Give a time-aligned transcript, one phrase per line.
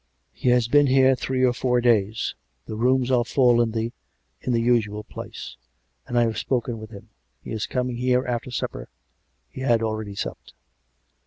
[0.31, 2.33] "He has been here three or four days.
[2.65, 3.93] The rooms are full in the...
[4.41, 5.57] in the usual place.
[6.07, 7.09] And I have spoken with him;
[7.43, 8.89] he is coming here after supper.
[9.47, 10.55] He had already supped."